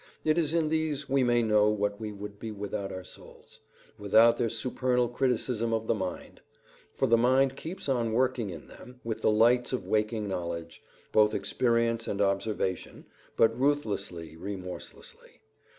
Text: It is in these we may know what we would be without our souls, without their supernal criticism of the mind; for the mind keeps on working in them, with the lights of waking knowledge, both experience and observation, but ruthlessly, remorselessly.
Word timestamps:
It 0.23 0.35
is 0.39 0.55
in 0.55 0.69
these 0.69 1.07
we 1.07 1.21
may 1.21 1.43
know 1.43 1.69
what 1.69 1.99
we 1.99 2.11
would 2.11 2.39
be 2.39 2.49
without 2.49 2.91
our 2.91 3.03
souls, 3.03 3.59
without 3.99 4.37
their 4.37 4.49
supernal 4.49 5.07
criticism 5.07 5.73
of 5.73 5.85
the 5.85 5.93
mind; 5.93 6.41
for 6.95 7.05
the 7.05 7.19
mind 7.19 7.55
keeps 7.55 7.87
on 7.87 8.11
working 8.11 8.49
in 8.49 8.65
them, 8.67 8.99
with 9.03 9.21
the 9.21 9.29
lights 9.29 9.73
of 9.73 9.85
waking 9.85 10.27
knowledge, 10.27 10.81
both 11.11 11.35
experience 11.35 12.07
and 12.07 12.19
observation, 12.19 13.05
but 13.37 13.55
ruthlessly, 13.55 14.35
remorselessly. 14.35 15.39